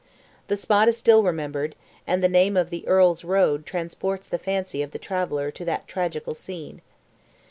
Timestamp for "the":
0.47-0.57, 2.23-2.27, 2.71-2.87, 4.27-4.39, 4.93-4.97